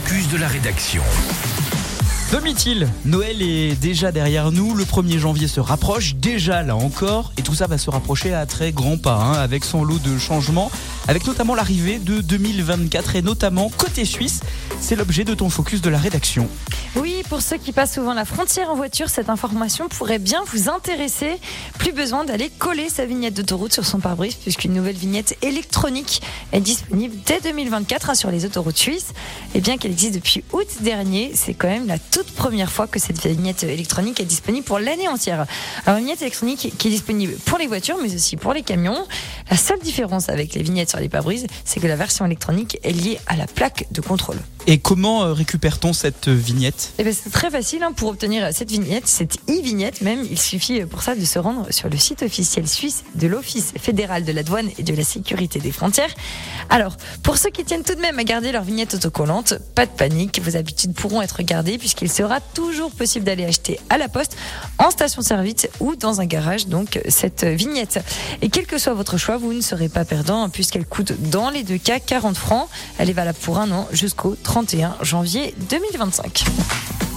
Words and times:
focus 0.00 0.28
de 0.28 0.38
la 0.38 0.48
rédaction. 0.48 1.02
Domitil, 2.32 2.88
Noël 3.04 3.42
est 3.42 3.78
déjà 3.78 4.12
derrière 4.12 4.50
nous, 4.50 4.74
le 4.74 4.84
1er 4.84 5.18
janvier 5.18 5.46
se 5.46 5.60
rapproche 5.60 6.14
déjà 6.14 6.62
là 6.62 6.74
encore, 6.74 7.32
et 7.36 7.42
tout 7.42 7.54
ça 7.54 7.66
va 7.66 7.76
se 7.76 7.90
rapprocher 7.90 8.32
à 8.32 8.46
très 8.46 8.72
grands 8.72 8.96
pas, 8.96 9.16
hein, 9.16 9.32
avec 9.32 9.64
son 9.64 9.84
lot 9.84 9.98
de 9.98 10.16
changements, 10.16 10.70
avec 11.08 11.26
notamment 11.26 11.54
l'arrivée 11.54 11.98
de 11.98 12.20
2024 12.20 13.16
et 13.16 13.22
notamment 13.22 13.70
côté 13.76 14.04
suisse, 14.04 14.40
c'est 14.80 14.96
l'objet 14.96 15.24
de 15.24 15.34
ton 15.34 15.50
focus 15.50 15.82
de 15.82 15.90
la 15.90 15.98
rédaction. 15.98 16.48
Oui, 16.96 17.09
pour 17.22 17.42
ceux 17.42 17.56
qui 17.56 17.72
passent 17.72 17.94
souvent 17.94 18.14
la 18.14 18.24
frontière 18.24 18.70
en 18.70 18.74
voiture, 18.74 19.08
cette 19.08 19.28
information 19.28 19.88
pourrait 19.88 20.18
bien 20.18 20.42
vous 20.52 20.68
intéresser. 20.68 21.38
Plus 21.78 21.92
besoin 21.92 22.24
d'aller 22.24 22.50
coller 22.50 22.88
sa 22.88 23.04
vignette 23.04 23.34
d'autoroute 23.34 23.72
sur 23.72 23.84
son 23.84 23.98
pare-brise, 23.98 24.34
puisqu'une 24.34 24.72
nouvelle 24.72 24.96
vignette 24.96 25.36
électronique 25.42 26.22
est 26.52 26.60
disponible 26.60 27.16
dès 27.26 27.40
2024 27.40 28.10
hein, 28.10 28.14
sur 28.14 28.30
les 28.30 28.44
autoroutes 28.44 28.76
suisses. 28.76 29.12
Et 29.54 29.60
bien 29.60 29.76
qu'elle 29.76 29.92
existe 29.92 30.14
depuis 30.14 30.44
août 30.52 30.66
dernier, 30.80 31.32
c'est 31.34 31.54
quand 31.54 31.68
même 31.68 31.86
la 31.86 31.98
toute 31.98 32.30
première 32.32 32.70
fois 32.70 32.86
que 32.86 32.98
cette 32.98 33.24
vignette 33.26 33.62
électronique 33.64 34.20
est 34.20 34.24
disponible 34.24 34.64
pour 34.64 34.78
l'année 34.78 35.08
entière. 35.08 35.46
Alors, 35.86 35.98
une 35.98 36.04
vignette 36.04 36.22
électronique 36.22 36.72
qui 36.78 36.88
est 36.88 36.90
disponible 36.90 37.34
pour 37.44 37.58
les 37.58 37.66
voitures, 37.66 37.96
mais 38.02 38.14
aussi 38.14 38.36
pour 38.36 38.52
les 38.52 38.62
camions. 38.62 39.06
La 39.50 39.56
seule 39.56 39.80
différence 39.80 40.28
avec 40.28 40.54
les 40.54 40.62
vignettes 40.62 40.90
sur 40.90 41.00
les 41.00 41.08
pare-brises, 41.08 41.46
c'est 41.64 41.80
que 41.80 41.86
la 41.86 41.96
version 41.96 42.24
électronique 42.24 42.78
est 42.82 42.92
liée 42.92 43.18
à 43.26 43.36
la 43.36 43.46
plaque 43.46 43.86
de 43.90 44.00
contrôle. 44.00 44.38
Et 44.66 44.78
comment 44.78 45.24
euh, 45.24 45.32
récupère-t-on 45.32 45.92
cette 45.92 46.28
euh, 46.28 46.34
vignette? 46.34 46.92
Eh 46.98 47.04
ben, 47.04 47.14
C'est 47.14 47.30
très 47.30 47.50
facile 47.50 47.82
hein, 47.82 47.92
pour 47.92 48.10
obtenir 48.10 48.48
cette 48.52 48.70
vignette, 48.70 49.06
cette 49.06 49.38
e-vignette 49.48 50.02
même. 50.02 50.24
Il 50.30 50.38
suffit 50.38 50.84
pour 50.84 51.02
ça 51.02 51.14
de 51.14 51.24
se 51.24 51.38
rendre 51.38 51.72
sur 51.72 51.88
le 51.88 51.96
site 51.96 52.22
officiel 52.22 52.68
suisse 52.68 53.04
de 53.14 53.26
l'Office 53.26 53.72
fédéral 53.78 54.24
de 54.24 54.32
la 54.32 54.42
douane 54.42 54.68
et 54.78 54.82
de 54.82 54.94
la 54.94 55.02
sécurité 55.02 55.60
des 55.60 55.72
frontières. 55.72 56.14
Alors, 56.68 56.96
pour 57.22 57.38
ceux 57.38 57.50
qui 57.50 57.64
tiennent 57.64 57.82
tout 57.82 57.94
de 57.94 58.00
même 58.00 58.18
à 58.18 58.24
garder 58.24 58.52
leur 58.52 58.62
vignette 58.62 58.94
autocollante, 58.94 59.54
pas 59.74 59.86
de 59.86 59.90
panique, 59.90 60.40
vos 60.42 60.56
habitudes 60.56 60.94
pourront 60.94 61.22
être 61.22 61.42
gardées 61.42 61.78
puisqu'il 61.78 62.10
sera 62.10 62.40
toujours 62.40 62.90
possible 62.90 63.24
d'aller 63.24 63.44
acheter 63.44 63.80
à 63.88 63.98
la 63.98 64.08
poste, 64.08 64.36
en 64.78 64.90
station-service 64.90 65.68
ou 65.80 65.96
dans 65.96 66.20
un 66.20 66.26
garage, 66.26 66.66
donc 66.66 67.00
cette 67.08 67.44
vignette. 67.44 68.00
Et 68.42 68.50
quel 68.50 68.66
que 68.66 68.78
soit 68.78 68.94
votre 68.94 69.16
choix, 69.16 69.38
vous 69.38 69.52
ne 69.52 69.62
serez 69.62 69.88
pas 69.88 70.04
perdant 70.04 70.44
hein, 70.44 70.48
puisqu'elle 70.50 70.86
coûte 70.86 71.12
dans 71.30 71.50
les 71.50 71.62
deux 71.62 71.78
cas 71.78 71.98
40 71.98 72.36
francs. 72.36 72.68
Elle 72.98 73.08
est 73.10 73.14
valable 73.14 73.38
pour 73.40 73.58
un 73.58 73.70
an 73.72 73.88
jusqu'au 73.92 74.36
31 74.50 74.96
janvier 75.02 75.52
2025. 75.56 77.09